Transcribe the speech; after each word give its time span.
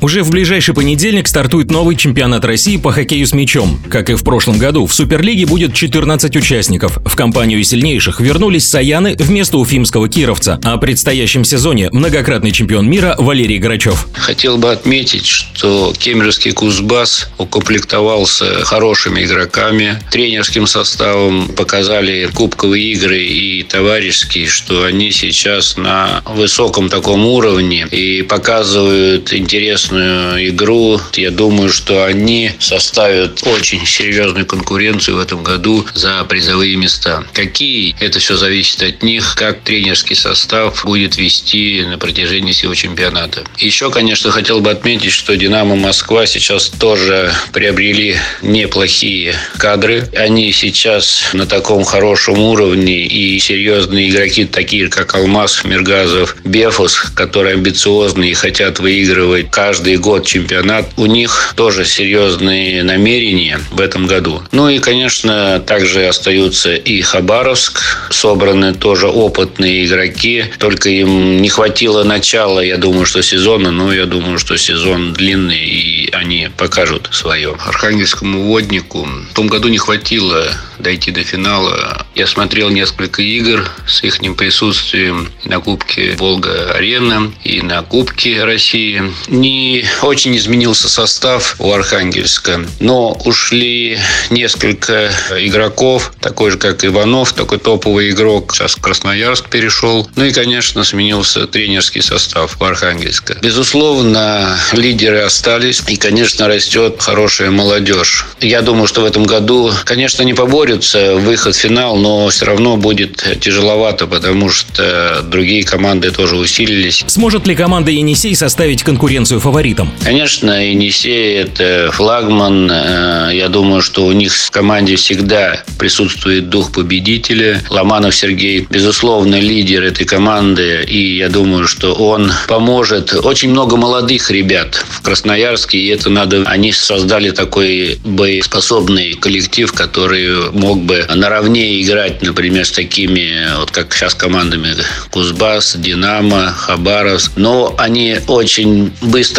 Уже 0.00 0.22
в 0.22 0.30
ближайший 0.30 0.74
понедельник 0.74 1.26
стартует 1.26 1.70
новый 1.70 1.96
чемпионат 1.96 2.44
России 2.44 2.76
по 2.76 2.92
хоккею 2.92 3.26
с 3.26 3.32
мячом. 3.32 3.80
Как 3.90 4.10
и 4.10 4.14
в 4.14 4.22
прошлом 4.22 4.58
году, 4.58 4.86
в 4.86 4.94
Суперлиге 4.94 5.44
будет 5.44 5.74
14 5.74 6.36
участников. 6.36 6.98
В 7.04 7.16
компанию 7.16 7.62
сильнейших 7.64 8.20
вернулись 8.20 8.68
Саяны 8.68 9.16
вместо 9.18 9.58
уфимского 9.58 10.08
Кировца. 10.08 10.60
А 10.62 10.74
о 10.74 10.78
предстоящем 10.78 11.44
сезоне 11.44 11.90
многократный 11.90 12.52
чемпион 12.52 12.88
мира 12.88 13.16
Валерий 13.18 13.58
Грачев. 13.58 14.06
Хотел 14.12 14.58
бы 14.58 14.70
отметить, 14.70 15.26
что 15.26 15.92
Кемеровский 15.98 16.52
Кузбасс 16.52 17.28
укомплектовался 17.38 18.64
хорошими 18.64 19.24
игроками, 19.24 20.00
тренерским 20.12 20.66
составом 20.68 21.48
показали 21.48 22.28
кубковые 22.32 22.92
игры 22.92 23.24
и 23.24 23.64
товарищеские, 23.64 24.46
что 24.46 24.84
они 24.84 25.10
сейчас 25.10 25.76
на 25.76 26.22
высоком 26.24 26.88
таком 26.88 27.26
уровне 27.26 27.86
и 27.90 28.22
показывают 28.22 29.32
интерес 29.32 29.87
интересную 29.88 30.48
игру. 30.50 31.00
Я 31.14 31.30
думаю, 31.30 31.70
что 31.70 32.04
они 32.04 32.52
составят 32.58 33.46
очень 33.46 33.84
серьезную 33.86 34.46
конкуренцию 34.46 35.16
в 35.16 35.20
этом 35.20 35.42
году 35.42 35.86
за 35.94 36.24
призовые 36.24 36.76
места. 36.76 37.24
Какие? 37.32 37.96
Это 38.00 38.18
все 38.18 38.36
зависит 38.36 38.82
от 38.82 39.02
них, 39.02 39.34
как 39.36 39.60
тренерский 39.62 40.16
состав 40.16 40.84
будет 40.84 41.16
вести 41.16 41.84
на 41.88 41.98
протяжении 41.98 42.52
всего 42.52 42.74
чемпионата. 42.74 43.44
Еще, 43.58 43.90
конечно, 43.90 44.30
хотел 44.30 44.60
бы 44.60 44.70
отметить, 44.70 45.12
что 45.12 45.36
«Динамо 45.36 45.76
Москва» 45.76 46.26
сейчас 46.26 46.68
тоже 46.68 47.32
приобрели 47.52 48.16
неплохие 48.42 49.34
кадры. 49.58 50.08
Они 50.16 50.52
сейчас 50.52 51.22
на 51.32 51.46
таком 51.46 51.84
хорошем 51.84 52.38
уровне 52.38 53.06
и 53.06 53.38
серьезные 53.38 54.10
игроки, 54.10 54.44
такие 54.44 54.88
как 54.88 55.14
Алмаз, 55.14 55.64
Миргазов, 55.64 56.36
Бефус, 56.44 57.00
которые 57.14 57.54
амбициозные 57.54 58.32
и 58.32 58.34
хотят 58.34 58.78
выигрывать 58.78 59.50
каждый 59.50 59.77
каждый 59.78 59.96
год 59.96 60.26
чемпионат. 60.26 60.86
У 60.96 61.06
них 61.06 61.52
тоже 61.54 61.84
серьезные 61.84 62.82
намерения 62.82 63.60
в 63.70 63.80
этом 63.80 64.08
году. 64.08 64.42
Ну 64.50 64.68
и, 64.68 64.80
конечно, 64.80 65.60
также 65.60 66.08
остаются 66.08 66.74
и 66.74 67.00
Хабаровск. 67.00 67.80
Собраны 68.10 68.74
тоже 68.74 69.06
опытные 69.06 69.86
игроки. 69.86 70.46
Только 70.58 70.88
им 70.88 71.40
не 71.40 71.48
хватило 71.48 72.02
начала, 72.02 72.58
я 72.58 72.76
думаю, 72.76 73.06
что 73.06 73.22
сезона. 73.22 73.70
Но 73.70 73.92
я 73.92 74.06
думаю, 74.06 74.40
что 74.40 74.56
сезон 74.56 75.12
длинный, 75.12 75.64
и 75.64 76.10
они 76.12 76.50
покажут 76.56 77.08
свое. 77.12 77.56
Архангельскому 77.64 78.48
воднику 78.48 79.06
в 79.30 79.34
том 79.34 79.46
году 79.46 79.68
не 79.68 79.78
хватило 79.78 80.44
дойти 80.78 81.10
до 81.10 81.22
финала. 81.22 82.06
Я 82.14 82.26
смотрел 82.26 82.70
несколько 82.70 83.22
игр 83.22 83.68
с 83.86 84.02
их 84.02 84.18
присутствием 84.36 85.28
на 85.44 85.60
Кубке 85.60 86.16
Волга-Арена 86.16 87.32
и 87.44 87.60
на 87.62 87.82
Кубке 87.82 88.44
России. 88.44 89.02
Не 89.28 89.67
очень 90.02 90.36
изменился 90.36 90.88
состав 90.88 91.56
у 91.58 91.72
Архангельска, 91.72 92.60
но 92.80 93.12
ушли 93.24 93.98
несколько 94.30 95.10
игроков, 95.38 96.12
такой 96.20 96.52
же, 96.52 96.58
как 96.58 96.84
Иванов, 96.84 97.32
такой 97.32 97.58
топовый 97.58 98.10
игрок. 98.10 98.54
Сейчас 98.54 98.76
Красноярск 98.76 99.48
перешел. 99.48 100.08
Ну 100.16 100.24
и, 100.24 100.32
конечно, 100.32 100.84
сменился 100.84 101.46
тренерский 101.46 102.02
состав 102.02 102.56
у 102.60 102.64
Архангельска. 102.64 103.36
Безусловно, 103.42 104.56
лидеры 104.72 105.20
остались. 105.20 105.82
И, 105.88 105.96
конечно, 105.96 106.48
растет 106.48 106.96
хорошая 107.00 107.50
молодежь. 107.50 108.26
Я 108.40 108.62
думаю, 108.62 108.86
что 108.86 109.02
в 109.02 109.04
этом 109.04 109.24
году, 109.24 109.72
конечно, 109.84 110.22
не 110.22 110.34
поборется 110.34 110.58
борются, 110.58 111.16
выход 111.16 111.54
в 111.54 111.58
финал, 111.58 111.96
но 111.96 112.28
все 112.28 112.46
равно 112.46 112.76
будет 112.76 113.24
тяжеловато, 113.40 114.06
потому 114.06 114.50
что 114.50 115.22
другие 115.22 115.64
команды 115.64 116.10
тоже 116.10 116.36
усилились. 116.36 117.04
Сможет 117.06 117.46
ли 117.46 117.54
команда 117.54 117.90
Енисей 117.90 118.34
составить 118.34 118.82
конкуренцию 118.82 119.40
фаворитам? 119.40 119.57
Конечно, 120.04 120.68
Енисей– 120.70 121.34
это 121.36 121.90
флагман. 121.92 122.70
Э, 122.70 123.30
я 123.32 123.48
думаю, 123.48 123.82
что 123.82 124.06
у 124.06 124.12
них 124.12 124.32
в 124.32 124.52
команде 124.52 124.94
всегда 124.94 125.64
присутствует 125.80 126.48
дух 126.48 126.70
победителя. 126.70 127.60
Ломанов 127.68 128.14
Сергей, 128.14 128.68
безусловно, 128.70 129.34
лидер 129.40 129.82
этой 129.82 130.06
команды, 130.06 130.84
и 130.86 131.16
я 131.16 131.28
думаю, 131.28 131.66
что 131.66 131.92
он 131.92 132.30
поможет. 132.46 133.12
Очень 133.12 133.50
много 133.50 133.76
молодых 133.76 134.30
ребят 134.30 134.76
в 134.90 135.02
Красноярске, 135.02 135.78
и 135.78 135.88
это 135.88 136.08
надо... 136.08 136.44
Они 136.46 136.70
создали 136.70 137.30
такой 137.30 137.98
боеспособный 138.04 139.14
коллектив, 139.14 139.72
который 139.72 140.52
мог 140.52 140.82
бы 140.82 141.04
наравне 141.12 141.82
играть, 141.82 142.22
например, 142.22 142.64
с 142.64 142.70
такими, 142.70 143.48
вот 143.58 143.72
как 143.72 143.92
сейчас 143.92 144.14
командами 144.14 144.76
Кузбасс, 145.10 145.74
Динамо, 145.74 146.52
Хабаровск. 146.56 147.32
Но 147.34 147.74
они 147.76 148.18
очень 148.28 148.92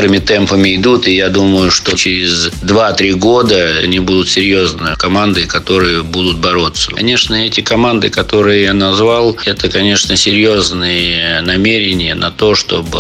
быстрыми 0.10 0.20
темпами 0.20 0.76
идут, 0.76 1.08
и 1.08 1.16
я 1.16 1.30
думаю, 1.30 1.72
что 1.72 1.96
через 1.96 2.48
2-3 2.64 3.14
года 3.14 3.80
они 3.84 4.00
будут 4.00 4.30
серьезные 4.30 4.96
команды, 4.96 5.46
которые 5.46 6.04
будут 6.04 6.38
бороться. 6.38 6.92
Конечно, 6.92 7.36
эти 7.36 7.62
команды, 7.62 8.10
которые 8.10 8.64
я 8.64 8.74
назвал, 8.74 9.38
это, 9.46 9.70
конечно, 9.70 10.16
серьезные 10.16 11.42
намерения 11.42 12.16
на 12.16 12.32
то, 12.32 12.56
чтобы 12.56 13.00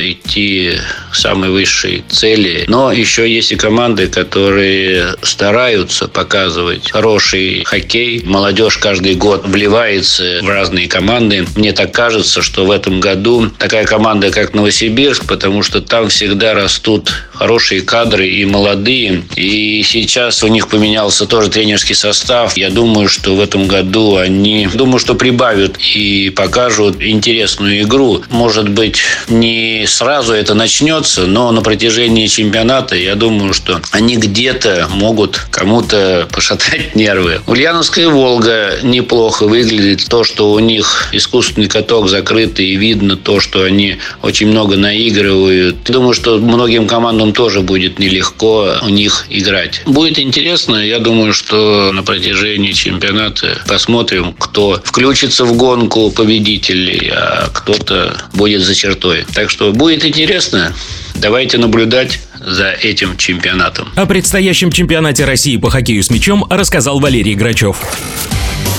идти 0.00 0.72
к 1.10 1.16
самой 1.16 1.50
высшей 1.50 2.04
цели. 2.08 2.64
Но 2.68 2.92
еще 2.92 3.28
есть 3.28 3.52
и 3.52 3.56
команды, 3.56 4.06
которые 4.06 5.14
стараются 5.22 6.08
показывать 6.08 6.90
хороший 6.90 7.64
хоккей. 7.64 8.22
Молодежь 8.24 8.78
каждый 8.78 9.14
год 9.14 9.44
вливается 9.46 10.40
в 10.42 10.48
разные 10.48 10.86
команды. 10.86 11.46
Мне 11.56 11.72
так 11.72 11.92
кажется, 11.92 12.42
что 12.42 12.64
в 12.64 12.70
этом 12.70 13.00
году 13.00 13.50
такая 13.58 13.84
команда, 13.84 14.30
как 14.30 14.54
Новосибирск, 14.54 15.26
потому 15.26 15.62
что 15.62 15.80
там 15.80 16.08
всегда 16.08 16.43
растут 16.52 17.10
хорошие 17.34 17.82
кадры 17.82 18.28
и 18.28 18.44
молодые. 18.44 19.24
И 19.36 19.82
сейчас 19.84 20.42
у 20.42 20.48
них 20.48 20.68
поменялся 20.68 21.26
тоже 21.26 21.50
тренерский 21.50 21.94
состав. 21.94 22.56
Я 22.56 22.70
думаю, 22.70 23.08
что 23.08 23.34
в 23.34 23.40
этом 23.40 23.66
году 23.66 24.16
они, 24.16 24.68
думаю, 24.72 24.98
что 24.98 25.14
прибавят 25.14 25.76
и 25.94 26.30
покажут 26.30 27.02
интересную 27.02 27.82
игру. 27.82 28.22
Может 28.30 28.68
быть, 28.68 28.98
не 29.28 29.84
сразу 29.86 30.32
это 30.32 30.54
начнется, 30.54 31.26
но 31.26 31.50
на 31.52 31.62
протяжении 31.62 32.26
чемпионата 32.26 32.96
я 32.96 33.14
думаю, 33.14 33.54
что 33.54 33.80
они 33.90 34.16
где-то 34.16 34.88
могут 34.90 35.46
кому-то 35.50 36.28
пошатать 36.32 36.94
нервы. 36.94 37.40
Ульяновская 37.46 38.08
«Волга» 38.08 38.78
неплохо 38.82 39.46
выглядит. 39.46 40.06
То, 40.08 40.24
что 40.24 40.52
у 40.52 40.58
них 40.58 41.08
искусственный 41.12 41.68
каток 41.68 42.08
закрытый, 42.08 42.66
и 42.66 42.76
видно 42.76 43.16
то, 43.16 43.40
что 43.40 43.62
они 43.62 43.98
очень 44.22 44.48
много 44.48 44.76
наигрывают. 44.76 45.76
Думаю, 45.84 46.14
что 46.14 46.38
многим 46.38 46.86
командам 46.86 47.23
тоже 47.32 47.60
будет 47.60 47.98
нелегко 47.98 48.78
у 48.82 48.88
них 48.88 49.26
играть. 49.30 49.82
Будет 49.86 50.18
интересно. 50.18 50.76
Я 50.76 50.98
думаю, 50.98 51.32
что 51.32 51.92
на 51.92 52.02
протяжении 52.02 52.72
чемпионата 52.72 53.62
посмотрим, 53.66 54.34
кто 54.34 54.80
включится 54.84 55.44
в 55.44 55.56
гонку 55.56 56.10
победителей, 56.10 57.10
а 57.14 57.48
кто-то 57.52 58.16
будет 58.32 58.62
за 58.62 58.74
чертой. 58.74 59.24
Так 59.34 59.50
что 59.50 59.72
будет 59.72 60.04
интересно. 60.04 60.74
Давайте 61.14 61.58
наблюдать 61.58 62.20
за 62.40 62.70
этим 62.70 63.16
чемпионатом. 63.16 63.88
О 63.96 64.06
предстоящем 64.06 64.70
чемпионате 64.70 65.24
России 65.24 65.56
по 65.56 65.70
хоккею 65.70 66.02
с 66.02 66.10
мячом 66.10 66.44
рассказал 66.50 67.00
Валерий 67.00 67.34
Грачев. 67.34 67.78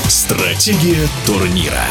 Стратегия 0.08 1.08
турнира. 1.26 1.86